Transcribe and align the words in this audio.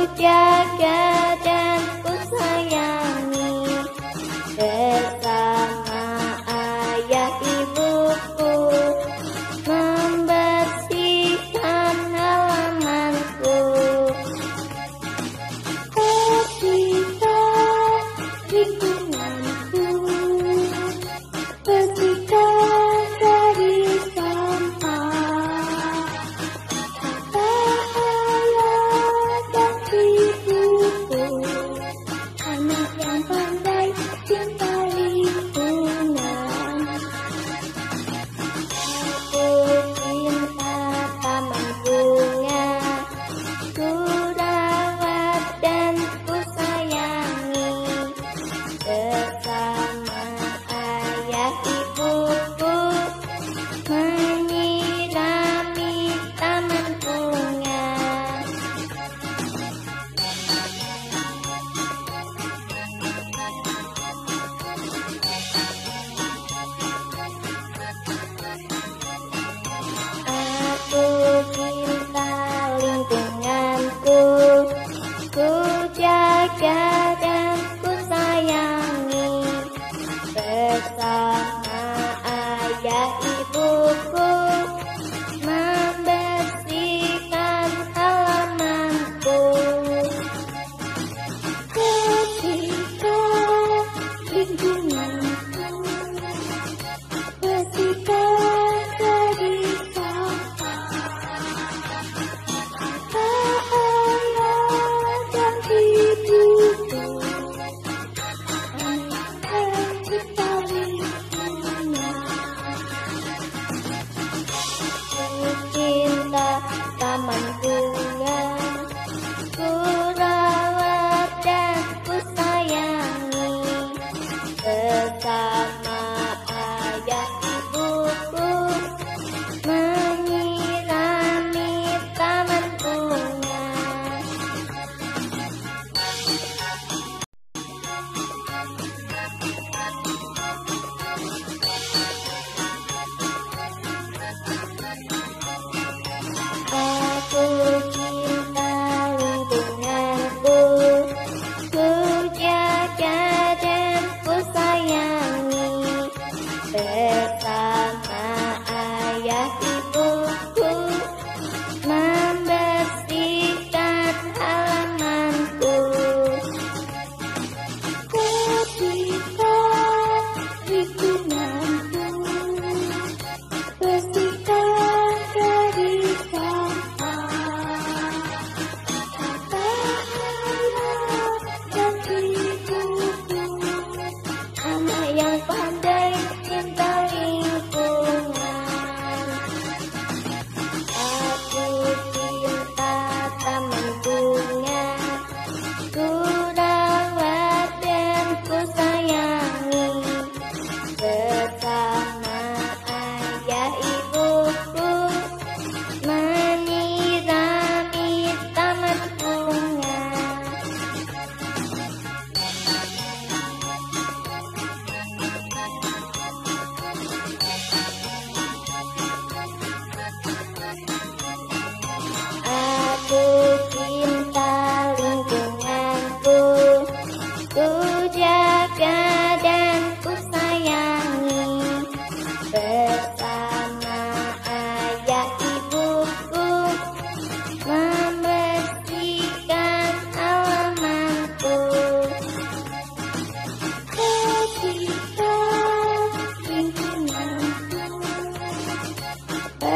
menjaga 0.00 1.09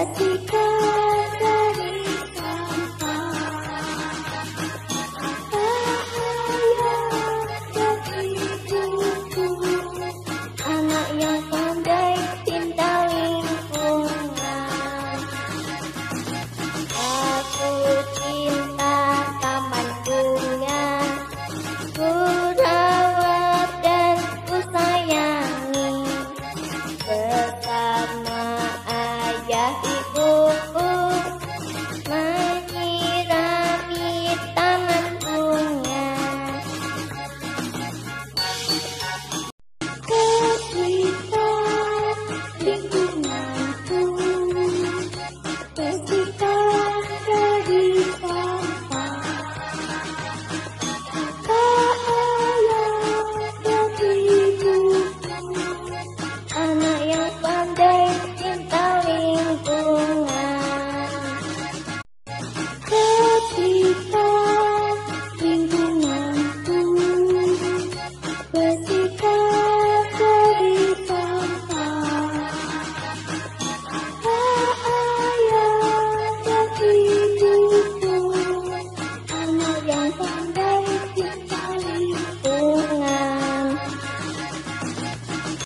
Ketika 0.05 0.64